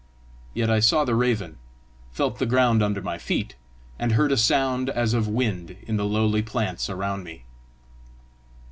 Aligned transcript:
Yet 0.55 0.67
I 0.67 0.79
saw 0.79 1.05
the 1.05 1.13
raven, 1.13 1.59
felt 2.11 2.39
the 2.39 2.47
ground 2.47 2.81
under 2.81 3.03
my 3.03 3.19
feet, 3.19 3.53
and 3.99 4.13
heard 4.13 4.31
a 4.31 4.35
sound 4.35 4.89
as 4.89 5.13
of 5.13 5.27
wind 5.27 5.77
in 5.85 5.95
the 5.97 6.05
lowly 6.05 6.41
plants 6.41 6.89
around 6.89 7.23
me! 7.23 7.43